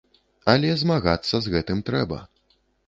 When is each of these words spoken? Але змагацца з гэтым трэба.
Але 0.53 0.71
змагацца 0.83 1.35
з 1.47 1.57
гэтым 1.57 1.87
трэба. 1.93 2.17